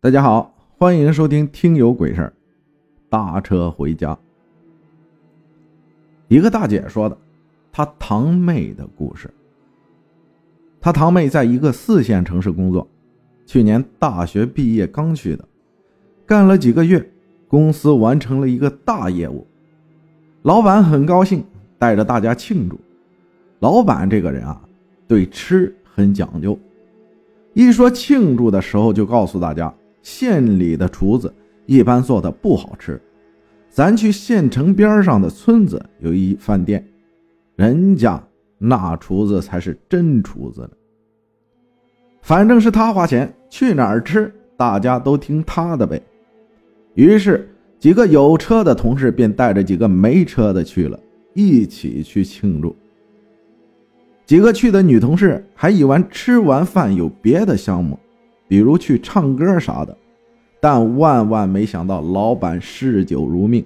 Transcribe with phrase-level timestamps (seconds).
[0.00, 2.28] 大家好，欢迎收听《听有鬼事儿》。
[3.10, 4.16] 搭车回家，
[6.28, 7.18] 一个大姐说的，
[7.72, 9.28] 她堂妹的故事。
[10.80, 12.86] 她堂妹在一个四线城市工作，
[13.44, 15.44] 去年大学毕业刚去的，
[16.24, 17.04] 干了几个月，
[17.48, 19.44] 公司完成了一个大业务，
[20.42, 21.44] 老板很高兴，
[21.76, 22.78] 带着大家庆祝。
[23.58, 24.62] 老板这个人啊，
[25.08, 26.56] 对吃很讲究，
[27.52, 29.74] 一说庆祝的时候，就告诉大家。
[30.02, 31.32] 县里的厨子
[31.66, 33.00] 一般做的不好吃，
[33.68, 36.86] 咱去县城边上的村子有一饭店，
[37.56, 38.22] 人家
[38.58, 40.70] 那厨子才是真厨子呢。
[42.22, 46.02] 反正是他花钱，去哪儿吃大家都听他的呗。
[46.94, 50.98] 于是几个有车的同事便带着几个没车的去了，
[51.34, 52.74] 一起去庆祝。
[54.26, 57.98] 几个去的女同事还以为吃完饭有别的项目。
[58.48, 59.96] 比如去唱歌啥的，
[60.60, 63.64] 但万万没想到，老板嗜酒如命，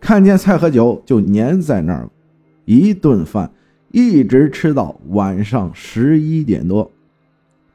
[0.00, 2.10] 看见菜和酒就粘在那儿了。
[2.64, 3.50] 一顿饭
[3.92, 6.90] 一直吃到晚上十一点多，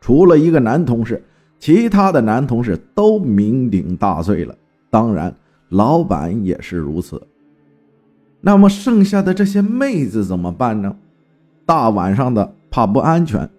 [0.01, 1.23] 除了一个男同事，
[1.57, 4.55] 其他的男同事都酩酊大醉了。
[4.89, 5.33] 当然，
[5.69, 7.21] 老板也是如此。
[8.41, 10.95] 那么剩下的这些妹子怎么办呢？
[11.65, 13.49] 大晚上的怕不安全。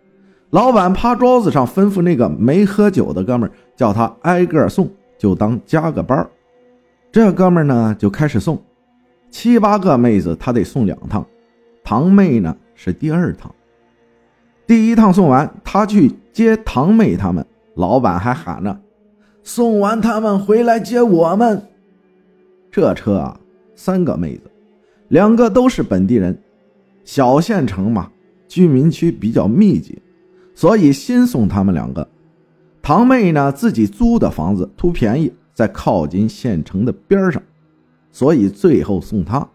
[0.51, 6.29] 老板趴桌子上吩咐那个没喝酒的哥们儿，叫他挨个送，就当加个班
[7.13, 8.61] 这哥们儿呢就开始送，
[9.31, 11.25] 七八个妹子他得送两趟，
[11.85, 13.55] 堂妹呢是第二趟。
[14.67, 18.81] 第一趟送完，他去接堂妹他们，老板还喊着
[19.43, 21.63] ：“送完他们回来接我们。”
[22.73, 23.41] 这车啊，
[23.77, 24.51] 三个妹子，
[25.09, 26.37] 两个都是本地人，
[27.05, 28.11] 小县城嘛，
[28.49, 30.01] 居民区比较密集。
[30.61, 32.07] 所以先送他们两个，
[32.83, 37.43] 堂妹呢自己租的房子图便宜，在靠近县城的边上，
[38.13, 39.49] 所以最后送她。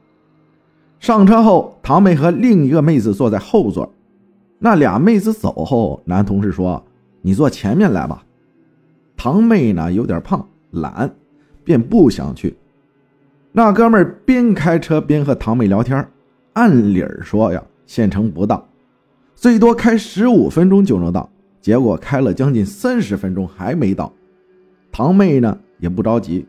[1.00, 3.94] 上车后，堂妹和另一个妹子坐在后座。
[4.58, 6.84] 那俩妹子走后，男同事说
[7.22, 8.26] ：“你坐前面来吧。”
[9.16, 11.14] 堂妹呢有点胖，懒，
[11.64, 12.58] 便不想去。
[13.52, 16.04] 那哥们儿边开车边和堂妹聊天。
[16.54, 18.60] 按理儿说呀，县城不大。
[19.36, 21.30] 最多开十五分钟就能到，
[21.62, 24.12] 结果开了将近三十分钟还没到。
[24.92, 26.46] 堂妹呢也不着急，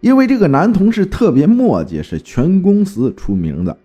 [0.00, 3.76] 因为这个男同事特别磨叽，是全公司出名的。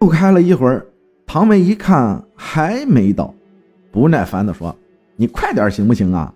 [0.00, 0.86] 又开了一会儿，
[1.24, 3.32] 堂妹一看还没到，
[3.90, 4.76] 不耐烦地说
[5.16, 6.34] ：“你快点行不行啊？”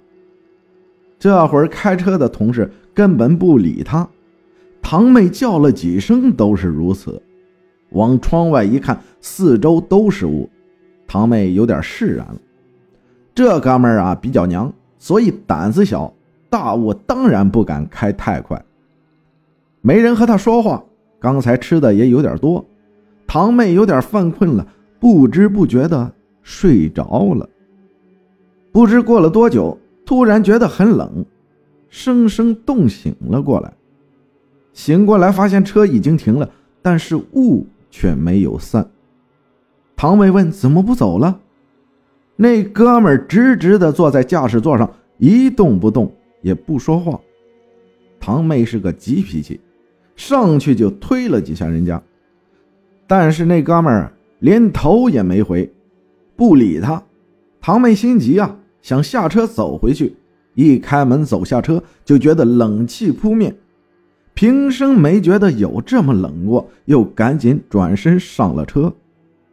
[1.19, 4.09] 这会儿开车的同事根本不理他，
[4.81, 7.21] 堂妹叫了几声都是如此。
[7.91, 10.49] 往窗外一看，四周都是雾。
[11.13, 12.37] 堂妹有点释然了，
[13.35, 16.11] 这哥们儿啊比较娘，所以胆子小，
[16.49, 18.65] 大雾当然不敢开太快。
[19.83, 20.83] 没人和他说话，
[21.21, 22.65] 刚才吃的也有点多，
[23.27, 24.67] 堂妹有点犯困了，
[24.99, 27.47] 不知不觉的睡着了。
[28.73, 31.27] 不知过了多久，突然觉得很冷，
[31.91, 33.71] 生生冻醒了过来。
[34.73, 36.49] 醒过来发现车已经停了，
[36.81, 38.89] 但是雾却没有散。
[40.03, 41.39] 唐妹问：“怎么不走了？”
[42.35, 47.21] 那哥们儿直直的坐在驾驶座上，一动不动，也不说话。
[48.19, 49.61] 堂妹是个急脾气，
[50.17, 52.03] 上去就推了几下人家，
[53.07, 55.73] 但是那哥们儿连头也没回，
[56.35, 57.01] 不理他。
[57.61, 60.17] 堂妹心急啊，想下车走回去，
[60.55, 63.55] 一开门走下车，就觉得冷气扑面，
[64.35, 68.93] 平生没觉得有这么冷过，又赶紧转身上了车。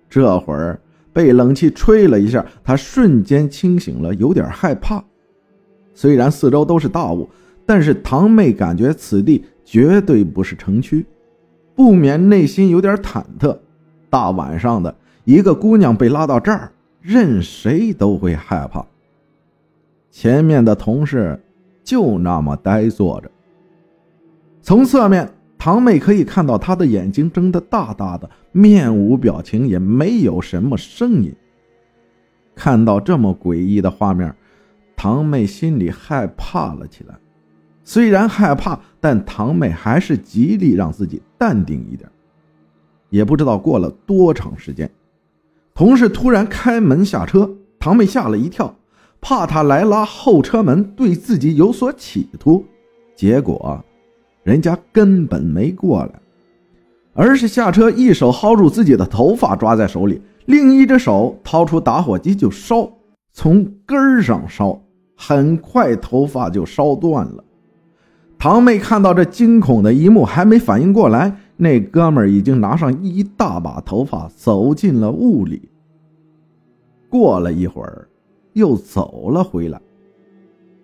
[0.10, 0.80] 这会儿
[1.14, 5.04] 被冷气吹了一下，他瞬间清醒了，有点害怕。
[5.94, 7.30] 虽然四周都是大雾，
[7.66, 11.06] 但是堂妹感觉此地绝对不是城区，
[11.76, 13.58] 不免内心有点忐忑。
[14.10, 16.72] 大晚上的，一个姑娘被拉到这儿，
[17.02, 18.84] 任谁都会害怕。
[20.10, 21.40] 前面的同事
[21.84, 23.30] 就那么呆坐着，
[24.62, 25.30] 从侧面。
[25.62, 31.34] 堂妹可以看到他的眼睛睁得大大的，面无表情，也没有什么声音。
[32.56, 34.36] 看到这么诡异的画面，
[34.96, 37.16] 堂妹心里害怕了起来。
[37.84, 42.10] 虽然害怕，但堂妹还是极力让自己淡定一点。
[43.10, 44.92] 也不知道过了多长时间，
[45.74, 47.50] 同事突然开门下车，
[47.80, 48.76] 堂妹吓了一跳，
[49.20, 52.64] 怕他来拉后车门对自己有所企图，
[53.16, 53.84] 结果。
[54.44, 56.22] 人家根本没过来，
[57.22, 62.90] 而是下车，一手薅住自己的头发抓在手里，另一只手掏出打火机就烧，
[63.34, 64.82] 从根儿上烧，
[65.18, 67.44] 很快头发就烧断了。
[68.38, 75.68] 堂妹看到这惊恐的一幕，还没反应过来，那哥们儿已经拿上一大把头发走进了屋里。
[77.10, 78.08] 过了一会儿，
[78.54, 79.82] 又走了回来，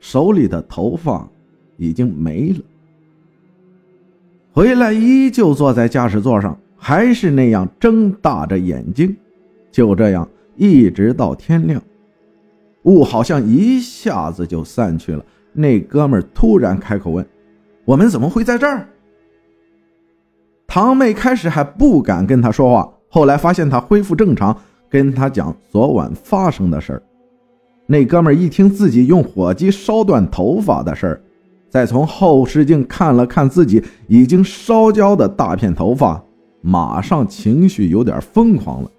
[0.01, 1.25] 手里的头发
[1.77, 2.59] 已经没了。
[4.55, 9.13] 回来依旧坐在驾驶座上，还是那样睁大着眼睛，
[9.69, 10.25] 就这样
[10.55, 11.81] 一直到天亮。
[12.83, 15.21] 雾好像一下子就散去了。
[15.51, 17.27] 那哥们突然开口问
[17.83, 18.87] ：“我们怎么会在这儿？”
[20.65, 24.57] 堂妹开始还不敢跟他说话，后来发现他恢复正常。
[24.87, 27.03] 跟他讲昨晚发生的事儿，
[27.87, 31.21] 那哥们一听自己用火机烧断头发的事儿，
[31.69, 36.23] 再从后视镜看了看自己已经烧焦的大片头发，
[36.61, 38.89] 马上情绪有点疯狂了，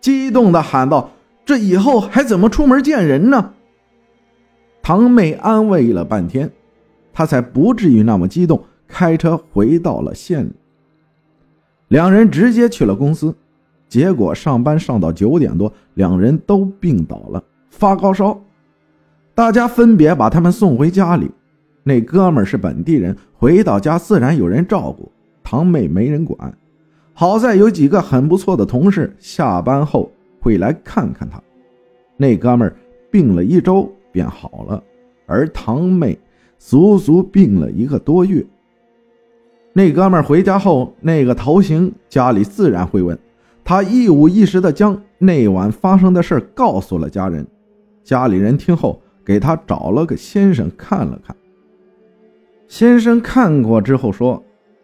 [0.00, 1.10] 激动的喊道
[1.44, 3.52] ：“这以后还怎么出门见人呢？”
[4.82, 6.50] 堂妹安慰了半天，
[7.12, 10.52] 他才不至于那么激动，开车回到了县里。
[11.88, 13.34] 两人直接去了公司。
[13.88, 18.40] 结果上班上到九点多，两人都病倒了，发高烧。
[19.34, 21.28] 大家分别把他们送回家里。
[21.82, 25.10] 那哥们儿是本地人，回到家自然有人照顾。
[25.42, 26.56] 堂妹没人管，
[27.12, 30.10] 好在有几个很不错的同事，下班后
[30.40, 31.42] 会来看看他。
[32.16, 32.76] 那哥们儿
[33.10, 34.80] 病了一周便好了，
[35.26, 36.16] 而堂妹
[36.58, 38.44] 足足病了一个多月。
[39.72, 43.18] 那哥们儿回家后，那个头型家里自然会问。
[43.64, 47.46] 他一五一十地将那晚发生的事告诉了家人，
[48.04, 51.34] 家里人听后给他找了个先生看了看。
[52.70, 54.40] 先生看过之后说，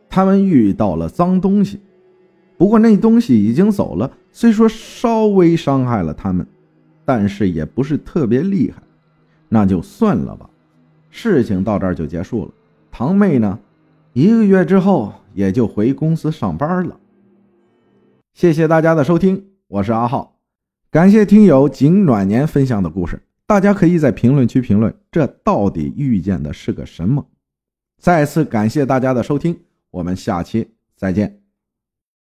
[0.08, 1.80] 他们遇到了脏东西，
[2.58, 6.44] 不过那东西已经走了，虽说稍微伤害了他们，
[7.04, 8.82] 但是也不是特别厉害，
[9.48, 10.50] 那就算了吧。
[11.10, 12.50] 事情到这儿就结束了。
[12.90, 13.56] 堂妹呢，
[14.14, 16.98] 一个月之后也就回公司上班了。
[18.34, 20.36] 谢谢大家的收听，我是阿浩，
[20.90, 23.22] 感谢听友景暖年分享的故事。
[23.46, 27.24] 大家可以在评论区评论，这到底遇见的是个什么？
[28.00, 29.58] 再次感谢大家的收听，
[29.90, 31.45] 我们下期再见。